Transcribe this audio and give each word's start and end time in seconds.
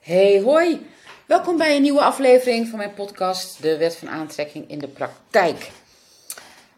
Hey, 0.00 0.40
hoi. 0.40 0.86
Welkom 1.26 1.56
bij 1.56 1.76
een 1.76 1.82
nieuwe 1.82 2.00
aflevering 2.00 2.68
van 2.68 2.78
mijn 2.78 2.94
podcast 2.94 3.62
De 3.62 3.76
Wet 3.76 3.96
van 3.96 4.08
Aantrekking 4.08 4.70
in 4.70 4.78
de 4.78 4.88
Praktijk. 4.88 5.70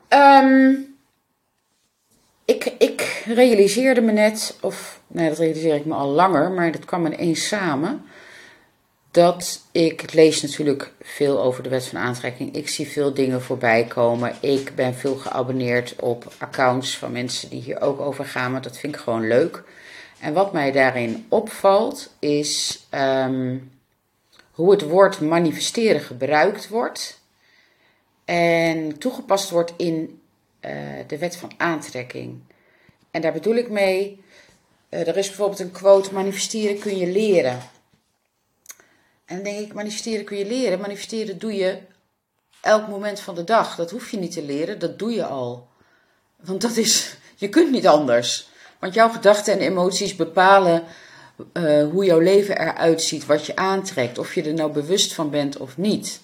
Ehm, 0.08 0.74
ik, 2.44 2.72
ik 2.78 3.22
realiseerde 3.26 4.00
me 4.00 4.12
net, 4.12 4.56
of 4.60 5.00
nee, 5.06 5.28
dat 5.28 5.38
realiseer 5.38 5.74
ik 5.74 5.84
me 5.84 5.94
al 5.94 6.08
langer, 6.08 6.50
maar 6.50 6.72
dat 6.72 6.84
kwam 6.84 7.06
ineens 7.06 7.48
samen. 7.48 8.04
Dat 9.10 9.60
ik 9.72 10.12
lees 10.12 10.42
natuurlijk 10.42 10.92
veel 11.00 11.42
over 11.42 11.62
de 11.62 11.68
wet 11.68 11.86
van 11.86 11.98
aantrekking. 11.98 12.56
Ik 12.56 12.68
zie 12.68 12.88
veel 12.88 13.14
dingen 13.14 13.42
voorbij 13.42 13.84
komen. 13.84 14.34
Ik 14.40 14.74
ben 14.74 14.94
veel 14.94 15.14
geabonneerd 15.14 15.94
op 16.00 16.32
accounts 16.38 16.98
van 16.98 17.12
mensen 17.12 17.50
die 17.50 17.60
hier 17.60 17.80
ook 17.80 18.00
over 18.00 18.24
gaan. 18.24 18.52
Maar 18.52 18.62
dat 18.62 18.78
vind 18.78 18.94
ik 18.94 19.00
gewoon 19.00 19.28
leuk. 19.28 19.62
En 20.22 20.32
wat 20.32 20.52
mij 20.52 20.72
daarin 20.72 21.26
opvalt 21.28 22.10
is 22.18 22.80
ehm, 22.90 23.58
hoe 24.50 24.70
het 24.70 24.82
woord 24.82 25.20
manifesteren 25.20 26.00
gebruikt 26.00 26.68
wordt 26.68 27.20
en 28.24 28.98
toegepast 28.98 29.50
wordt 29.50 29.72
in 29.76 30.20
uh, 30.60 30.70
de 31.06 31.18
wet 31.18 31.36
van 31.36 31.52
aantrekking. 31.56 32.40
En 33.10 33.20
daar 33.20 33.32
bedoel 33.32 33.54
ik 33.54 33.70
mee, 33.70 34.24
uh, 34.90 35.08
er 35.08 35.16
is 35.16 35.26
bijvoorbeeld 35.26 35.60
een 35.60 35.70
quote: 35.70 36.12
manifesteren 36.12 36.78
kun 36.78 36.96
je 36.96 37.06
leren. 37.06 37.60
En 39.24 39.34
dan 39.34 39.44
denk 39.44 39.58
ik, 39.58 39.74
manifesteren 39.74 40.24
kun 40.24 40.38
je 40.38 40.46
leren. 40.46 40.80
Manifesteren 40.80 41.38
doe 41.38 41.54
je 41.54 41.78
elk 42.60 42.88
moment 42.88 43.20
van 43.20 43.34
de 43.34 43.44
dag. 43.44 43.76
Dat 43.76 43.90
hoef 43.90 44.10
je 44.10 44.18
niet 44.18 44.32
te 44.32 44.42
leren, 44.42 44.78
dat 44.78 44.98
doe 44.98 45.12
je 45.12 45.24
al. 45.24 45.68
Want 46.36 46.60
dat 46.60 46.76
is, 46.76 47.16
je 47.36 47.48
kunt 47.48 47.70
niet 47.70 47.86
anders. 47.86 48.50
Want 48.82 48.94
jouw 48.94 49.08
gedachten 49.08 49.52
en 49.52 49.60
emoties 49.60 50.16
bepalen 50.16 50.82
uh, 51.52 51.88
hoe 51.90 52.04
jouw 52.04 52.18
leven 52.18 52.60
eruit 52.60 53.02
ziet, 53.02 53.26
wat 53.26 53.46
je 53.46 53.56
aantrekt, 53.56 54.18
of 54.18 54.34
je 54.34 54.42
er 54.42 54.54
nou 54.54 54.72
bewust 54.72 55.14
van 55.14 55.30
bent 55.30 55.56
of 55.56 55.76
niet. 55.76 56.20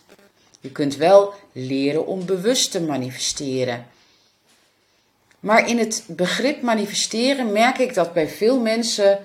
Je 0.60 0.70
kunt 0.70 0.96
wel 0.96 1.34
leren 1.52 2.06
om 2.06 2.26
bewust 2.26 2.70
te 2.70 2.80
manifesteren. 2.80 3.86
Maar 5.40 5.68
in 5.68 5.78
het 5.78 6.04
begrip 6.06 6.62
manifesteren 6.62 7.52
merk 7.52 7.78
ik 7.78 7.94
dat 7.94 8.12
bij 8.12 8.28
veel 8.28 8.60
mensen 8.60 9.18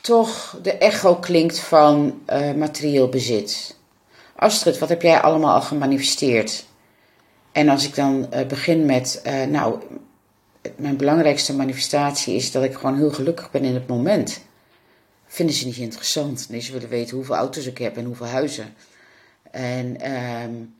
toch 0.00 0.58
de 0.62 0.72
echo 0.72 1.16
klinkt 1.16 1.58
van 1.58 2.22
uh, 2.30 2.52
materieel 2.52 3.08
bezit. 3.08 3.76
Astrid, 4.36 4.78
wat 4.78 4.88
heb 4.88 5.02
jij 5.02 5.20
allemaal 5.20 5.54
al 5.54 5.62
gemanifesteerd? 5.62 6.64
En 7.52 7.68
als 7.68 7.84
ik 7.84 7.94
dan 7.94 8.28
uh, 8.34 8.46
begin 8.46 8.86
met, 8.86 9.22
nou, 9.48 9.78
mijn 10.76 10.96
belangrijkste 10.96 11.56
manifestatie 11.56 12.34
is 12.34 12.50
dat 12.50 12.62
ik 12.62 12.74
gewoon 12.74 12.96
heel 12.96 13.10
gelukkig 13.10 13.50
ben 13.50 13.64
in 13.64 13.74
het 13.74 13.86
moment. 13.86 14.40
Vinden 15.26 15.54
ze 15.54 15.66
niet 15.66 15.76
interessant. 15.76 16.46
Nee, 16.48 16.60
ze 16.60 16.72
willen 16.72 16.88
weten 16.88 17.16
hoeveel 17.16 17.34
auto's 17.34 17.66
ik 17.66 17.78
heb 17.78 17.96
en 17.96 18.04
hoeveel 18.04 18.26
huizen. 18.26 18.74
En 19.50 20.12
um, 20.12 20.74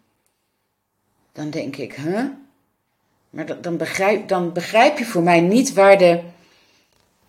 dan 1.33 1.51
denk 1.51 1.77
ik, 1.77 1.95
huh? 1.95 2.25
Maar 3.31 3.47
dan, 3.47 3.61
dan, 3.61 3.77
begrijp, 3.77 4.29
dan 4.29 4.53
begrijp 4.53 4.99
je 4.99 5.05
voor 5.05 5.23
mij 5.23 5.41
niet 5.41 5.73
waar 5.73 5.99
de 5.99 6.21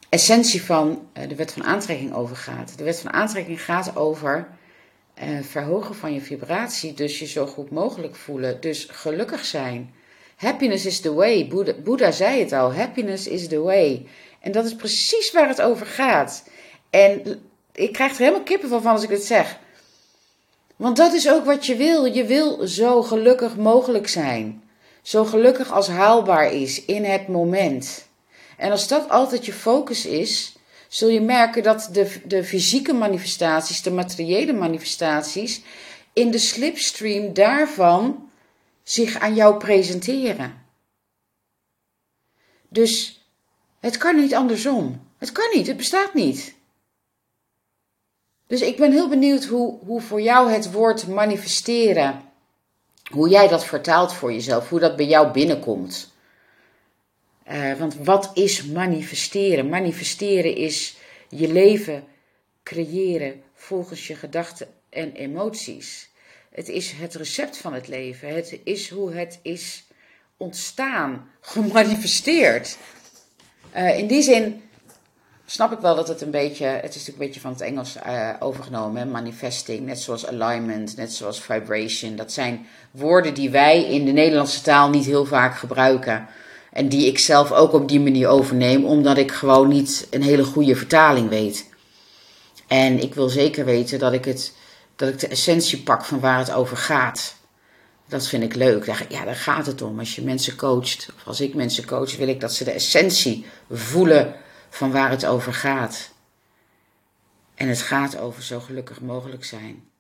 essentie 0.10 0.64
van 0.64 1.08
uh, 1.18 1.30
de 1.30 1.36
wet 1.36 1.52
van 1.52 1.64
aantrekking 1.64 2.14
over 2.14 2.36
gaat. 2.36 2.78
De 2.78 2.84
wet 2.84 3.00
van 3.00 3.14
aantrekking 3.14 3.62
gaat 3.62 3.96
over 3.96 4.48
uh, 5.24 5.40
verhogen 5.42 5.96
van 5.96 6.14
je 6.14 6.22
vibratie, 6.22 6.94
dus 6.94 7.20
je 7.20 7.26
zo 7.26 7.46
goed 7.46 7.72
mogelijk 7.72 8.16
voelen, 8.16 8.62
dus 8.62 8.88
gelukkig 8.92 9.46
zijn. 9.46 9.94
Happiness 10.36 10.86
is 10.86 11.00
the 11.00 11.14
way. 11.14 11.48
Boeddha, 11.84 12.12
zei 12.12 12.40
het 12.40 12.52
al. 12.52 12.74
Happiness 12.74 13.28
is 13.28 13.48
the 13.48 13.62
way. 13.62 14.06
En 14.40 14.52
dat 14.52 14.66
is 14.66 14.76
precies 14.76 15.32
waar 15.32 15.48
het 15.48 15.62
over 15.62 15.86
gaat. 15.86 16.44
En 16.90 17.42
ik 17.74 17.94
krijg 17.94 18.12
er 18.12 18.18
helemaal 18.18 18.44
kippenvel 18.44 18.82
van 18.82 18.92
als 18.92 19.04
ik 19.04 19.10
het 19.10 19.24
zeg. 19.24 19.60
Want 20.76 20.98
dat 20.98 21.14
is 21.14 21.30
ook 21.30 21.46
wat 21.46 21.66
je 21.66 21.76
wil. 21.76 22.06
Je 22.06 22.26
wil 22.26 22.68
zo 22.68 23.02
gelukkig 23.02 23.56
mogelijk 23.56 24.08
zijn. 24.08 24.64
Zo 25.02 25.26
gelukkig 25.26 25.72
als 25.72 25.88
haalbaar 25.88 26.54
is 26.54 26.86
in 26.86 27.04
het 27.04 27.28
moment. 27.28 28.08
En 28.58 28.72
als 28.72 28.88
dat 28.88 29.10
altijd 29.10 29.46
je 29.46 29.54
focus 29.54 30.06
is, 30.06 30.56
zul 30.88 31.10
je 31.10 31.22
merken 31.22 31.64
dat 31.64 31.90
de, 31.92 32.22
de 32.26 32.44
fysieke 32.44 32.94
manifestaties, 32.94 33.82
de 33.82 33.92
materiële 33.92 34.54
manifestaties, 34.54 35.62
in 36.14 36.32
de 36.32 36.38
slipstream 36.38 37.34
daarvan 37.34 38.30
zich 38.84 39.20
aan 39.20 39.36
jou 39.36 39.58
presenteren. 39.58 40.62
Dus 42.70 43.22
het 43.80 43.98
kan 43.98 44.16
niet 44.16 44.36
andersom. 44.36 45.08
Het 45.18 45.32
kan 45.32 45.50
niet, 45.54 45.68
het 45.68 45.78
bestaat 45.78 46.14
niet. 46.14 46.56
Dus 48.48 48.62
ik 48.62 48.78
ben 48.78 48.92
heel 48.92 49.10
benieuwd 49.10 49.46
hoe, 49.46 49.80
hoe 49.86 50.02
voor 50.02 50.22
jou 50.22 50.52
het 50.52 50.72
woord 50.72 51.08
manifesteren, 51.08 52.22
hoe 53.12 53.30
jij 53.30 53.48
dat 53.48 53.66
vertaalt 53.66 54.14
voor 54.14 54.34
jezelf, 54.34 54.70
hoe 54.70 54.80
dat 54.80 54.96
bij 54.96 55.06
jou 55.06 55.32
binnenkomt. 55.32 56.12
Uh, 57.52 57.74
want 57.74 57.96
wat 57.96 58.32
is 58.34 58.66
manifesteren? 58.66 59.70
Manifesteren 59.70 60.56
is 60.56 60.96
je 61.30 61.52
leven 61.52 62.04
creëren 62.64 63.44
volgens 63.54 64.08
je 64.08 64.16
gedachten 64.16 64.68
en 64.90 65.14
emoties. 65.14 66.10
Het 66.54 66.70
is 66.70 66.92
het 66.92 67.16
recept 67.16 67.58
van 67.58 67.74
het 67.74 67.88
leven. 67.88 68.36
Het 68.36 68.60
is 68.64 68.90
hoe 68.90 69.14
het 69.14 69.40
is 69.42 69.84
ontstaan, 70.38 71.28
gemanifesteerd. 71.42 72.78
Uh, 73.76 73.98
in 73.98 74.08
die 74.08 74.22
zin 74.22 74.62
snap 75.46 75.72
ik 75.72 75.80
wel 75.80 75.96
dat 75.96 76.08
het 76.08 76.22
een 76.22 76.32
beetje, 76.32 76.66
het 76.66 76.96
is 76.96 77.06
natuurlijk 77.06 77.20
een 77.20 77.26
beetje 77.26 77.40
van 77.40 77.52
het 77.52 77.62
Engels 77.62 77.96
uh, 78.08 78.30
overgenomen, 78.40 79.12
manifesting, 79.12 79.86
net 79.86 80.00
zoals 80.00 80.28
alignment, 80.28 80.96
net 80.96 81.14
zoals 81.14 81.42
vibration. 81.42 82.16
Dat 82.16 82.32
zijn 82.32 82.68
woorden 82.92 83.34
die 83.34 83.50
wij 83.50 83.84
in 83.84 84.06
de 84.06 84.12
Nederlandse 84.12 84.62
taal 84.62 84.90
niet 84.90 85.06
heel 85.06 85.26
vaak 85.26 85.58
gebruiken. 85.58 86.28
En 86.72 86.90
die 86.90 87.08
ik 87.08 87.20
zelf 87.20 87.52
ook 87.52 87.74
op 87.74 87.88
die 87.88 88.00
manier 88.00 88.28
overneem, 88.28 88.86
omdat 88.86 89.18
ik 89.18 89.32
gewoon 89.32 89.68
niet 89.68 90.08
een 90.10 90.24
hele 90.24 90.44
goede 90.44 90.76
vertaling 90.76 91.30
weet. 91.30 91.70
En 92.68 93.00
ik 93.00 93.14
wil 93.14 93.30
zeker 93.30 93.66
weten 93.66 94.00
dat 94.00 94.14
ik 94.14 94.26
het 94.26 94.54
dat 94.96 95.10
ik 95.10 95.20
de 95.20 95.28
essentie 95.28 95.84
pak 95.84 96.06
van 96.06 96.20
waar 96.20 96.38
het 96.38 96.52
over 96.52 96.78
gaat. 96.78 97.36
Dat 98.08 98.28
vind 98.28 98.44
ik 98.44 98.56
leuk. 98.56 98.86
Ja, 99.10 99.26
daar 99.26 99.36
gaat 99.36 99.66
het 99.66 99.82
om. 99.82 100.00
Als 100.00 100.16
je 100.16 100.22
mensen 100.22 100.56
coacht, 100.56 101.10
of 101.16 101.28
als 101.28 101.42
ik 101.42 101.54
mensen 101.54 101.86
coach, 101.86 102.16
wil 102.16 102.28
ik 102.28 102.40
dat 102.40 102.54
ze 102.54 102.64
de 102.64 102.72
essentie 102.72 103.46
voelen 103.72 104.36
van 104.70 104.92
waar 104.92 105.10
het 105.10 105.26
over 105.26 105.54
gaat. 105.54 106.12
En 107.56 107.68
het 107.68 107.82
gaat 107.82 108.18
over 108.18 108.44
zo 108.44 108.60
gelukkig 108.60 109.02
mogelijk 109.02 109.46
zijn. 109.46 109.92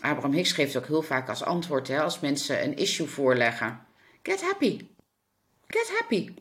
Abraham 0.00 0.32
Hicks 0.32 0.52
geeft 0.52 0.76
ook 0.76 0.86
heel 0.86 1.02
vaak 1.02 1.28
als 1.28 1.44
antwoord, 1.44 1.88
hè, 1.88 2.02
als 2.02 2.20
mensen 2.20 2.64
een 2.64 2.76
issue 2.76 3.06
voorleggen: 3.06 3.80
Get 4.22 4.42
happy. 4.42 4.86
Get 5.66 5.92
happy. 5.98 6.34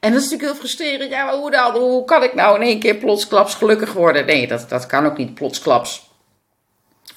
En 0.00 0.12
dat 0.12 0.22
is 0.22 0.30
natuurlijk 0.30 0.42
heel 0.42 0.54
frustrerend. 0.60 1.10
Ja, 1.10 1.24
maar 1.24 1.34
hoe 1.34 1.50
dan? 1.50 1.74
Hoe 1.74 2.04
kan 2.04 2.22
ik 2.22 2.34
nou 2.34 2.56
in 2.56 2.66
één 2.66 2.78
keer 2.78 2.94
plotsklaps 2.94 3.54
gelukkig 3.54 3.92
worden? 3.92 4.26
Nee, 4.26 4.46
dat, 4.46 4.68
dat 4.68 4.86
kan 4.86 5.06
ook 5.06 5.16
niet 5.16 5.34
plotsklaps. 5.34 6.05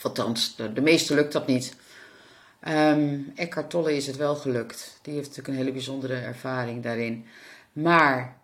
Althans, 0.02 0.56
de, 0.74 0.82
meeste 0.82 1.16
lukt 1.16 1.34
dat 1.34 1.48
niet. 1.48 1.76
Um, 2.68 3.32
Eckhart 3.36 3.70
Tolle 3.70 3.96
is 3.96 4.08
het 4.08 4.18
wel 4.18 4.36
gelukt. 4.36 5.00
Die 5.02 5.14
heeft 5.14 5.28
natuurlijk 5.28 5.48
een 5.48 5.64
hele 5.64 5.72
bijzondere 5.72 6.16
ervaring 6.16 6.84
daarin. 6.84 7.26
Maar 7.74 8.38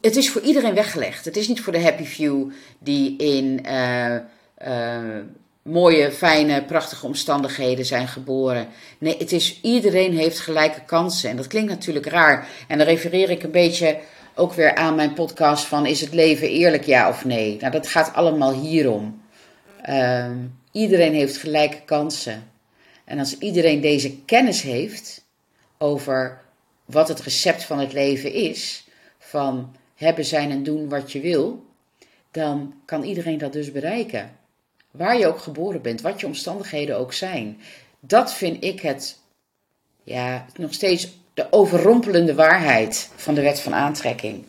het 0.00 0.16
is 0.16 0.30
voor 0.30 0.40
iedereen 0.40 0.74
weggelegd. 0.74 1.24
Het 1.24 1.36
is 1.36 1.48
niet 1.48 1.60
voor 1.60 1.72
de 1.72 1.82
happy 1.82 2.04
few 2.04 2.50
die 2.78 3.16
in 3.16 3.64
uh, 3.66 4.16
uh, 4.66 5.18
mooie, 5.62 6.12
fijne, 6.12 6.64
prachtige 6.64 7.06
omstandigheden 7.06 7.84
zijn 7.84 8.08
geboren. 8.08 8.68
Nee, 8.98 9.16
het 9.18 9.32
is 9.32 9.60
iedereen 9.62 10.16
heeft 10.16 10.40
gelijke 10.40 10.84
kansen. 10.84 11.30
En 11.30 11.36
dat 11.36 11.46
klinkt 11.46 11.70
natuurlijk 11.70 12.06
raar. 12.06 12.48
En 12.68 12.78
dan 12.78 12.86
refereer 12.86 13.30
ik 13.30 13.42
een 13.42 13.50
beetje 13.50 13.98
ook 14.34 14.52
weer 14.52 14.74
aan 14.74 14.94
mijn 14.94 15.12
podcast 15.12 15.64
van 15.64 15.86
is 15.86 16.00
het 16.00 16.14
leven 16.14 16.48
eerlijk 16.48 16.84
ja 16.84 17.08
of 17.08 17.24
nee? 17.24 17.56
Nou, 17.60 17.72
dat 17.72 17.88
gaat 17.88 18.14
allemaal 18.14 18.52
hierom. 18.52 19.22
Uh, 19.88 20.30
iedereen 20.72 21.14
heeft 21.14 21.36
gelijke 21.36 21.80
kansen. 21.84 22.50
En 23.04 23.18
als 23.18 23.38
iedereen 23.38 23.80
deze 23.80 24.16
kennis 24.16 24.62
heeft 24.62 25.24
over 25.78 26.40
wat 26.84 27.08
het 27.08 27.20
recept 27.20 27.64
van 27.64 27.78
het 27.78 27.92
leven 27.92 28.32
is, 28.32 28.88
van 29.18 29.76
hebben, 29.94 30.24
zijn 30.24 30.50
en 30.50 30.62
doen 30.62 30.88
wat 30.88 31.12
je 31.12 31.20
wil, 31.20 31.64
dan 32.30 32.74
kan 32.84 33.02
iedereen 33.02 33.38
dat 33.38 33.52
dus 33.52 33.72
bereiken. 33.72 34.36
Waar 34.90 35.18
je 35.18 35.26
ook 35.26 35.38
geboren 35.38 35.82
bent, 35.82 36.00
wat 36.00 36.20
je 36.20 36.26
omstandigheden 36.26 36.98
ook 36.98 37.12
zijn. 37.12 37.60
Dat 38.00 38.34
vind 38.34 38.64
ik 38.64 38.80
het, 38.80 39.18
ja, 40.02 40.46
nog 40.56 40.72
steeds 40.72 41.08
de 41.34 41.52
overrompelende 41.52 42.34
waarheid 42.34 43.10
van 43.16 43.34
de 43.34 43.40
wet 43.40 43.60
van 43.60 43.74
aantrekking. 43.74 44.44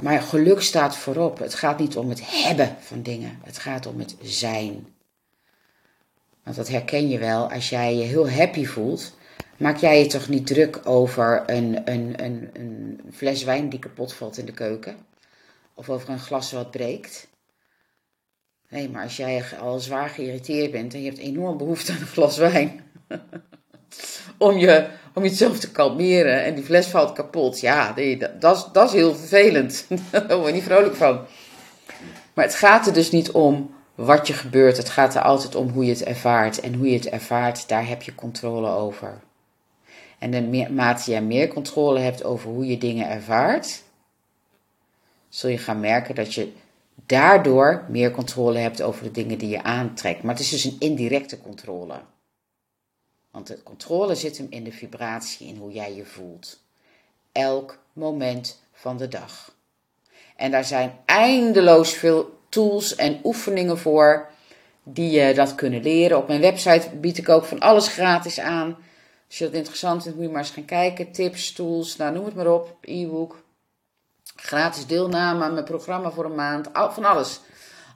Maar 0.00 0.22
geluk 0.22 0.60
staat 0.60 0.96
voorop. 0.96 1.38
Het 1.38 1.54
gaat 1.54 1.78
niet 1.78 1.96
om 1.96 2.08
het 2.08 2.20
hebben 2.44 2.76
van 2.80 3.02
dingen. 3.02 3.38
Het 3.44 3.58
gaat 3.58 3.86
om 3.86 3.98
het 3.98 4.16
zijn. 4.22 4.86
Want 6.44 6.56
dat 6.56 6.68
herken 6.68 7.08
je 7.08 7.18
wel. 7.18 7.50
Als 7.50 7.68
jij 7.68 7.94
je 7.94 8.02
heel 8.02 8.30
happy 8.30 8.64
voelt, 8.64 9.14
maak 9.56 9.76
jij 9.76 9.98
je 9.98 10.06
toch 10.06 10.28
niet 10.28 10.46
druk 10.46 10.80
over 10.86 11.42
een, 11.46 11.90
een, 11.90 12.24
een, 12.24 12.50
een 12.52 13.00
fles 13.12 13.44
wijn 13.44 13.68
die 13.68 13.78
kapot 13.78 14.12
valt 14.12 14.38
in 14.38 14.46
de 14.46 14.52
keuken. 14.52 14.96
Of 15.74 15.88
over 15.88 16.08
een 16.08 16.18
glas 16.18 16.52
wat 16.52 16.70
breekt. 16.70 17.28
Nee, 18.68 18.88
maar 18.88 19.02
als 19.02 19.16
jij 19.16 19.44
al 19.60 19.78
zwaar 19.78 20.08
geïrriteerd 20.08 20.70
bent 20.70 20.94
en 20.94 21.00
je 21.00 21.08
hebt 21.08 21.20
enorm 21.20 21.56
behoefte 21.56 21.92
aan 21.92 22.00
een 22.00 22.06
glas 22.06 22.36
wijn. 22.36 22.84
om, 24.38 24.58
je, 24.58 24.86
om 25.14 25.22
jezelf 25.22 25.58
te 25.58 25.70
kalmeren 25.70 26.44
en 26.44 26.54
die 26.54 26.64
fles 26.64 26.86
valt 26.86 27.12
kapot. 27.12 27.60
Ja, 27.60 27.94
dat, 28.18 28.40
dat, 28.40 28.56
is, 28.56 28.66
dat 28.72 28.88
is 28.88 28.94
heel 28.94 29.14
vervelend. 29.14 29.86
Daar 30.10 30.36
word 30.36 30.46
je 30.46 30.52
niet 30.52 30.62
vrolijk 30.62 30.94
van. 30.94 31.20
Maar 32.34 32.44
het 32.44 32.54
gaat 32.54 32.86
er 32.86 32.92
dus 32.92 33.10
niet 33.10 33.30
om 33.30 33.74
wat 33.94 34.26
je 34.26 34.32
gebeurt. 34.32 34.76
Het 34.76 34.88
gaat 34.88 35.14
er 35.14 35.22
altijd 35.22 35.54
om 35.54 35.68
hoe 35.68 35.84
je 35.84 35.90
het 35.90 36.04
ervaart. 36.04 36.60
En 36.60 36.74
hoe 36.74 36.90
je 36.90 36.96
het 36.96 37.08
ervaart, 37.08 37.68
daar 37.68 37.88
heb 37.88 38.02
je 38.02 38.14
controle 38.14 38.68
over. 38.68 39.20
En 40.18 40.30
de 40.30 40.68
mate 40.70 41.12
je 41.12 41.20
meer 41.20 41.48
controle 41.48 41.98
hebt 41.98 42.24
over 42.24 42.50
hoe 42.50 42.66
je 42.66 42.78
dingen 42.78 43.08
ervaart, 43.08 43.82
zul 45.28 45.50
je 45.50 45.58
gaan 45.58 45.80
merken 45.80 46.14
dat 46.14 46.34
je 46.34 46.52
daardoor 47.06 47.84
meer 47.88 48.10
controle 48.10 48.58
hebt 48.58 48.82
over 48.82 49.02
de 49.02 49.10
dingen 49.10 49.38
die 49.38 49.48
je 49.48 49.62
aantrekt. 49.62 50.22
Maar 50.22 50.34
het 50.34 50.42
is 50.42 50.50
dus 50.50 50.64
een 50.64 50.76
indirecte 50.78 51.40
controle. 51.40 51.94
Want 53.30 53.46
de 53.46 53.62
controle 53.62 54.14
zit 54.14 54.38
hem 54.38 54.46
in 54.50 54.64
de 54.64 54.72
vibratie, 54.72 55.46
in 55.46 55.56
hoe 55.56 55.72
jij 55.72 55.94
je 55.94 56.04
voelt. 56.04 56.60
Elk 57.32 57.78
moment 57.92 58.60
van 58.72 58.96
de 58.96 59.08
dag. 59.08 59.54
En 60.36 60.50
daar 60.50 60.64
zijn 60.64 60.98
eindeloos 61.04 61.92
veel 61.92 62.38
tools 62.48 62.94
en 62.94 63.20
oefeningen 63.24 63.78
voor 63.78 64.30
die 64.82 65.10
je 65.10 65.34
dat 65.34 65.54
kunnen 65.54 65.82
leren. 65.82 66.18
Op 66.18 66.28
mijn 66.28 66.40
website 66.40 66.88
bied 66.96 67.18
ik 67.18 67.28
ook 67.28 67.44
van 67.44 67.60
alles 67.60 67.88
gratis 67.88 68.40
aan. 68.40 68.76
Als 69.26 69.38
je 69.38 69.44
dat 69.44 69.54
interessant 69.54 70.02
vindt, 70.02 70.16
moet 70.16 70.26
je 70.26 70.32
maar 70.32 70.42
eens 70.42 70.50
gaan 70.50 70.64
kijken. 70.64 71.12
Tips, 71.12 71.52
tools, 71.52 71.96
nou 71.96 72.14
noem 72.14 72.24
het 72.24 72.34
maar 72.34 72.52
op. 72.52 72.76
E-book. 72.80 73.42
Gratis 74.36 74.86
deelname 74.86 75.44
aan 75.44 75.52
mijn 75.52 75.64
programma 75.64 76.10
voor 76.10 76.24
een 76.24 76.34
maand. 76.34 76.68
Van 76.72 77.04
alles. 77.04 77.40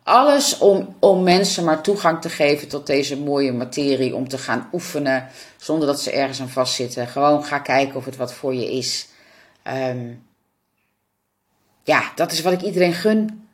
Alles 0.04 0.58
om, 0.58 0.96
om 0.98 1.22
mensen 1.22 1.64
maar 1.64 1.82
toegang 1.82 2.20
te 2.20 2.28
geven 2.28 2.68
tot 2.68 2.86
deze 2.86 3.18
mooie 3.18 3.52
materie. 3.52 4.14
Om 4.14 4.28
te 4.28 4.38
gaan 4.38 4.68
oefenen 4.72 5.28
zonder 5.56 5.86
dat 5.86 6.00
ze 6.00 6.10
ergens 6.10 6.40
aan 6.40 6.48
vastzitten. 6.48 7.06
Gewoon 7.06 7.44
ga 7.44 7.58
kijken 7.58 7.96
of 7.96 8.04
het 8.04 8.16
wat 8.16 8.34
voor 8.34 8.54
je 8.54 8.72
is. 8.72 9.08
Ehm, 9.62 10.12
ja, 11.82 12.12
dat 12.14 12.32
is 12.32 12.40
wat 12.40 12.52
ik 12.52 12.62
iedereen 12.62 12.92
gun. 12.92 13.48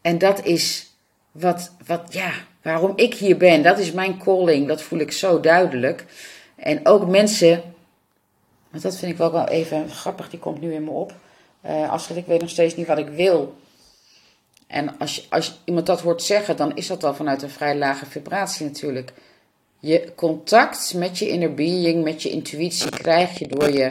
En 0.00 0.18
dat 0.18 0.44
is 0.44 0.92
wat, 1.30 1.72
wat, 1.86 2.12
ja, 2.12 2.32
waarom 2.62 2.92
ik 2.96 3.14
hier 3.14 3.36
ben. 3.36 3.62
Dat 3.62 3.78
is 3.78 3.92
mijn 3.92 4.18
calling. 4.18 4.68
Dat 4.68 4.82
voel 4.82 4.98
ik 4.98 5.12
zo 5.12 5.40
duidelijk. 5.40 6.04
En 6.56 6.86
ook 6.86 7.06
mensen, 7.06 7.62
want 8.70 8.82
dat 8.82 8.96
vind 8.96 9.12
ik 9.12 9.18
wel, 9.18 9.32
wel 9.32 9.48
even 9.48 9.90
grappig, 9.90 10.30
die 10.30 10.38
komt 10.38 10.60
nu 10.60 10.74
in 10.74 10.84
me 10.84 10.90
op. 10.90 11.12
Uh, 11.66 12.00
ik 12.14 12.26
weet 12.26 12.40
nog 12.40 12.50
steeds 12.50 12.74
niet 12.74 12.86
wat 12.86 12.98
ik 12.98 13.08
wil. 13.08 13.56
En 14.68 14.98
als, 14.98 15.26
als 15.30 15.60
iemand 15.64 15.86
dat 15.86 16.00
hoort 16.00 16.22
zeggen, 16.22 16.56
dan 16.56 16.76
is 16.76 16.86
dat 16.86 17.04
al 17.04 17.14
vanuit 17.14 17.42
een 17.42 17.50
vrij 17.50 17.76
lage 17.76 18.06
vibratie 18.06 18.66
natuurlijk. 18.66 19.12
Je 19.80 20.12
contact 20.14 20.94
met 20.94 21.18
je 21.18 21.28
inner 21.28 21.54
being, 21.54 22.04
met 22.04 22.22
je 22.22 22.30
intuïtie, 22.30 22.90
krijg 22.90 23.38
je 23.38 23.48
door 23.48 23.70
je 23.70 23.90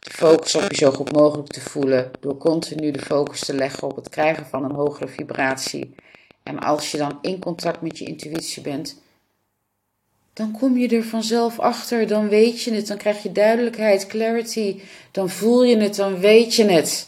te 0.00 0.10
focussen 0.10 0.62
op 0.62 0.70
je 0.70 0.76
zo 0.76 0.90
goed 0.90 1.12
mogelijk 1.12 1.48
te 1.48 1.60
voelen. 1.60 2.10
Door 2.20 2.36
continu 2.36 2.90
de 2.90 3.00
focus 3.00 3.40
te 3.40 3.54
leggen 3.54 3.88
op 3.88 3.96
het 3.96 4.08
krijgen 4.08 4.46
van 4.46 4.64
een 4.64 4.74
hogere 4.74 5.08
vibratie. 5.08 5.94
En 6.42 6.58
als 6.58 6.90
je 6.90 6.98
dan 6.98 7.18
in 7.22 7.38
contact 7.38 7.80
met 7.80 7.98
je 7.98 8.04
intuïtie 8.04 8.62
bent, 8.62 9.00
dan 10.32 10.52
kom 10.58 10.76
je 10.76 10.88
er 10.88 11.04
vanzelf 11.04 11.58
achter, 11.58 12.06
dan 12.06 12.28
weet 12.28 12.62
je 12.62 12.74
het, 12.74 12.86
dan 12.86 12.96
krijg 12.96 13.22
je 13.22 13.32
duidelijkheid, 13.32 14.06
clarity, 14.06 14.80
dan 15.10 15.30
voel 15.30 15.64
je 15.64 15.76
het, 15.76 15.94
dan 15.94 16.18
weet 16.18 16.54
je 16.54 16.64
het. 16.64 17.07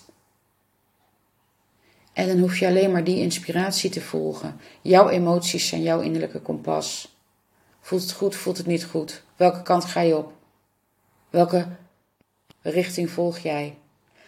En 2.13 2.29
dan 2.29 2.39
hoef 2.39 2.59
je 2.59 2.67
alleen 2.67 2.91
maar 2.91 3.05
die 3.05 3.21
inspiratie 3.21 3.91
te 3.91 4.01
volgen. 4.01 4.61
Jouw 4.83 5.09
emoties 5.09 5.69
zijn 5.69 5.83
jouw 5.83 6.01
innerlijke 6.01 6.41
kompas. 6.41 7.17
Voelt 7.81 8.03
het 8.03 8.13
goed, 8.13 8.37
voelt 8.37 8.57
het 8.57 8.67
niet 8.67 8.85
goed? 8.85 9.23
Welke 9.37 9.63
kant 9.63 9.85
ga 9.85 10.01
je 10.01 10.17
op? 10.17 10.33
Welke 11.31 11.67
richting 12.63 13.11
volg 13.11 13.39
jij? 13.39 13.75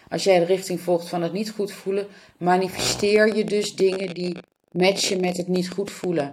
Als 0.08 0.24
jij 0.24 0.38
de 0.38 0.44
richting 0.44 0.80
volgt 0.80 1.08
van 1.08 1.22
het 1.22 1.32
niet 1.32 1.50
goed 1.50 1.72
voelen, 1.72 2.06
manifesteer 2.36 3.36
je 3.36 3.44
dus 3.44 3.74
dingen 3.74 4.14
die 4.14 4.36
matchen 4.70 5.20
met 5.20 5.36
het 5.36 5.48
niet 5.48 5.70
goed 5.70 5.90
voelen. 5.90 6.32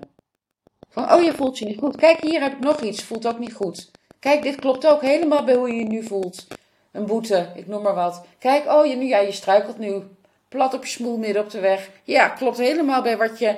Van, 0.90 1.12
oh, 1.12 1.24
je 1.24 1.34
voelt 1.34 1.60
je 1.60 1.66
niet 1.66 1.80
goed. 1.80 1.96
Kijk, 1.96 2.22
hier 2.22 2.42
heb 2.42 2.54
ik 2.54 2.60
nog 2.60 2.82
iets. 2.82 3.04
Voelt 3.04 3.28
ook 3.28 3.40
niet 3.40 3.54
goed. 3.54 3.92
Kijk, 4.20 4.42
dit 4.42 4.56
klopt 4.56 4.88
ook 4.88 5.02
helemaal 5.02 5.44
bij 5.44 5.56
hoe 5.56 5.68
je 5.68 5.76
je 5.76 5.88
nu 5.88 6.04
voelt. 6.04 6.48
Een 6.92 7.06
boete, 7.06 7.52
ik 7.56 7.68
noem 7.68 7.82
maar 7.82 7.96
wat. 7.96 8.26
Kijk, 8.40 8.66
oh, 8.72 8.86
je, 8.86 8.96
nu, 8.96 9.06
ja, 9.06 9.20
je 9.20 9.32
struikelt 9.32 9.78
nu. 9.78 10.02
Plat 10.50 10.74
op 10.74 10.84
je 10.84 10.90
smoel 10.90 11.18
midden 11.18 11.44
op 11.44 11.50
de 11.50 11.60
weg. 11.60 11.90
Ja, 12.04 12.30
klopt 12.30 12.58
helemaal 12.58 13.02
bij 13.02 13.18
wat 13.18 13.40
je 13.40 13.56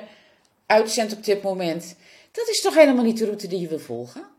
uitzendt 0.66 1.12
op 1.12 1.24
dit 1.24 1.42
moment. 1.42 1.96
Dat 2.32 2.48
is 2.48 2.60
toch 2.60 2.74
helemaal 2.74 3.04
niet 3.04 3.18
de 3.18 3.24
route 3.24 3.46
die 3.46 3.60
je 3.60 3.68
wil 3.68 3.78
volgen? 3.78 4.30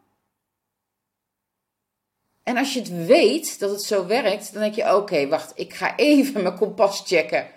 En 2.43 2.57
als 2.57 2.73
je 2.73 2.79
het 2.79 3.05
weet 3.05 3.59
dat 3.59 3.69
het 3.69 3.83
zo 3.83 4.05
werkt, 4.05 4.53
dan 4.53 4.61
denk 4.61 4.75
je: 4.75 4.95
oké, 4.95 5.27
wacht, 5.27 5.51
ik 5.55 5.73
ga 5.73 5.95
even 5.95 6.43
mijn 6.43 6.57
kompas 6.57 7.03
checken. 7.05 7.47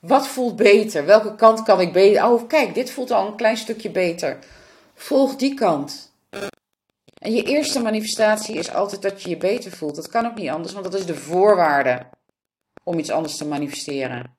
Wat 0.00 0.26
voelt 0.26 0.56
beter? 0.56 1.06
Welke 1.06 1.34
kant 1.34 1.62
kan 1.62 1.80
ik 1.80 1.92
beter? 1.92 2.24
Oh, 2.24 2.48
kijk, 2.48 2.74
dit 2.74 2.90
voelt 2.90 3.10
al 3.10 3.26
een 3.26 3.36
klein 3.36 3.56
stukje 3.56 3.90
beter. 3.90 4.38
Volg 4.94 5.36
die 5.36 5.54
kant. 5.54 6.12
En 7.14 7.34
je 7.34 7.42
eerste 7.42 7.80
manifestatie 7.80 8.54
is 8.54 8.72
altijd 8.74 9.02
dat 9.02 9.22
je 9.22 9.28
je 9.28 9.36
beter 9.36 9.70
voelt. 9.70 9.94
Dat 9.94 10.08
kan 10.08 10.26
ook 10.26 10.34
niet 10.34 10.48
anders, 10.48 10.72
want 10.72 10.84
dat 10.84 10.94
is 10.94 11.06
de 11.06 11.14
voorwaarde 11.14 12.06
om 12.84 12.98
iets 12.98 13.10
anders 13.10 13.36
te 13.36 13.46
manifesteren. 13.46 14.36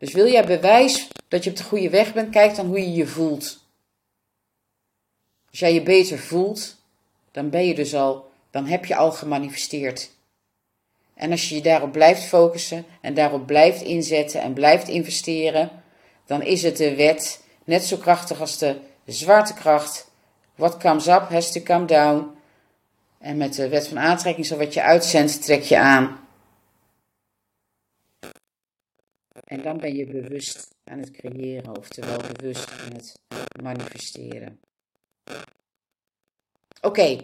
Dus 0.00 0.12
wil 0.12 0.26
jij 0.26 0.44
bewijs 0.44 1.08
dat 1.28 1.44
je 1.44 1.50
op 1.50 1.56
de 1.56 1.62
goede 1.62 1.90
weg 1.90 2.12
bent, 2.12 2.30
kijk 2.30 2.54
dan 2.54 2.66
hoe 2.66 2.80
je 2.80 2.92
je 2.92 3.06
voelt. 3.06 3.58
Als 5.50 5.58
jij 5.58 5.74
je 5.74 5.82
beter 5.82 6.18
voelt, 6.18 6.76
dan 7.30 7.50
ben 7.50 7.66
je 7.66 7.74
dus 7.74 7.94
al, 7.94 8.30
dan 8.50 8.66
heb 8.66 8.84
je 8.84 8.96
al 8.96 9.12
gemanifesteerd. 9.12 10.10
En 11.14 11.30
als 11.30 11.48
je 11.48 11.54
je 11.54 11.60
daarop 11.60 11.92
blijft 11.92 12.22
focussen 12.22 12.84
en 13.00 13.14
daarop 13.14 13.46
blijft 13.46 13.82
inzetten 13.82 14.40
en 14.40 14.52
blijft 14.52 14.88
investeren, 14.88 15.70
dan 16.26 16.42
is 16.42 16.62
het 16.62 16.76
de 16.76 16.94
wet 16.94 17.44
net 17.64 17.84
zo 17.84 17.96
krachtig 17.96 18.40
als 18.40 18.58
de 18.58 18.76
zwaartekracht. 19.04 20.10
What 20.54 20.76
comes 20.76 21.06
up 21.06 21.28
has 21.28 21.52
to 21.52 21.60
come 21.60 21.84
down. 21.84 22.30
En 23.18 23.36
met 23.36 23.54
de 23.54 23.68
wet 23.68 23.88
van 23.88 23.98
aantrekking, 23.98 24.46
zo 24.46 24.56
wat 24.56 24.74
je 24.74 24.82
uitzendt, 24.82 25.44
trek 25.44 25.62
je 25.62 25.78
aan. 25.78 26.28
En 29.50 29.62
dan 29.62 29.78
ben 29.78 29.94
je 29.94 30.06
bewust 30.06 30.68
aan 30.84 30.98
het 30.98 31.10
creëren, 31.10 31.78
oftewel 31.78 32.18
bewust 32.36 32.70
aan 32.70 32.92
het 32.92 33.16
manifesteren. 33.62 34.60
Oké, 36.80 37.16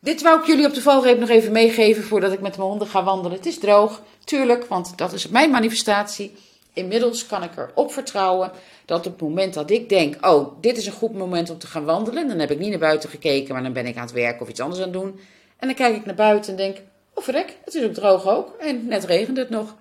dit 0.00 0.22
wou 0.22 0.40
ik 0.40 0.46
jullie 0.46 0.66
op 0.66 0.74
de 0.74 0.82
valreep 0.82 1.18
nog 1.18 1.28
even 1.28 1.52
meegeven 1.52 2.02
voordat 2.02 2.32
ik 2.32 2.40
met 2.40 2.56
mijn 2.56 2.68
honden 2.68 2.88
ga 2.88 3.04
wandelen. 3.04 3.36
Het 3.36 3.46
is 3.46 3.58
droog, 3.58 4.02
tuurlijk, 4.24 4.64
want 4.64 4.98
dat 4.98 5.12
is 5.12 5.28
mijn 5.28 5.50
manifestatie. 5.50 6.34
Inmiddels 6.72 7.26
kan 7.26 7.42
ik 7.42 7.56
erop 7.56 7.92
vertrouwen 7.92 8.50
dat 8.84 9.06
op 9.06 9.12
het 9.12 9.20
moment 9.20 9.54
dat 9.54 9.70
ik 9.70 9.88
denk: 9.88 10.26
oh, 10.26 10.60
dit 10.60 10.76
is 10.76 10.86
een 10.86 10.92
goed 10.92 11.14
moment 11.14 11.50
om 11.50 11.58
te 11.58 11.66
gaan 11.66 11.84
wandelen, 11.84 12.28
dan 12.28 12.38
heb 12.38 12.50
ik 12.50 12.58
niet 12.58 12.70
naar 12.70 12.78
buiten 12.78 13.10
gekeken, 13.10 13.54
maar 13.54 13.62
dan 13.62 13.72
ben 13.72 13.86
ik 13.86 13.96
aan 13.96 14.02
het 14.02 14.12
werken 14.12 14.40
of 14.40 14.48
iets 14.48 14.60
anders 14.60 14.80
aan 14.80 14.88
het 14.88 15.00
doen. 15.00 15.20
En 15.56 15.66
dan 15.66 15.76
kijk 15.76 15.96
ik 15.96 16.04
naar 16.04 16.14
buiten 16.14 16.50
en 16.50 16.56
denk: 16.56 16.82
oh, 17.14 17.24
verrek, 17.24 17.56
het 17.64 17.74
is 17.74 17.84
ook 17.84 17.94
droog 17.94 18.26
ook. 18.26 18.56
En 18.58 18.86
net 18.86 19.04
regent 19.04 19.36
het 19.36 19.50
nog. 19.50 19.76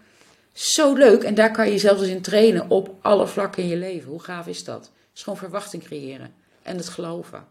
Zo 0.55 0.93
leuk. 0.93 1.23
En 1.23 1.35
daar 1.35 1.51
kan 1.51 1.71
je 1.71 1.77
zelfs 1.77 2.01
in 2.01 2.21
trainen 2.21 2.69
op 2.69 2.95
alle 3.01 3.27
vlakken 3.27 3.63
in 3.63 3.69
je 3.69 3.75
leven. 3.75 4.09
Hoe 4.09 4.23
gaaf 4.23 4.47
is 4.47 4.63
dat? 4.63 4.85
Het 4.85 5.15
is 5.15 5.23
gewoon 5.23 5.39
verwachting 5.39 5.83
creëren 5.83 6.33
en 6.61 6.77
het 6.77 6.89
geloven. 6.89 7.47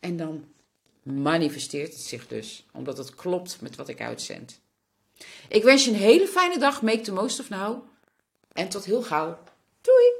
En 0.00 0.16
dan 0.16 0.44
manifesteert 1.02 1.92
het 1.92 2.02
zich 2.02 2.26
dus, 2.26 2.66
omdat 2.72 2.98
het 2.98 3.14
klopt 3.14 3.60
met 3.60 3.76
wat 3.76 3.88
ik 3.88 4.00
uitzend. 4.00 4.60
Ik 5.48 5.62
wens 5.62 5.84
je 5.84 5.90
een 5.90 5.96
hele 5.96 6.26
fijne 6.26 6.58
dag. 6.58 6.82
Make 6.82 7.00
the 7.00 7.12
most 7.12 7.40
of 7.40 7.48
now. 7.48 7.82
En 8.52 8.68
tot 8.68 8.84
heel 8.84 9.02
gauw. 9.02 9.38
Doei! 9.80 10.12